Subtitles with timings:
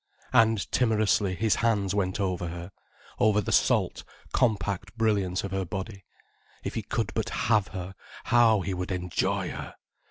[0.33, 2.71] And timorously, his hands went over her,
[3.19, 6.05] over the salt, compact brilliance of her body.
[6.63, 7.93] If he could but have her,
[8.23, 9.75] how he would enjoy her!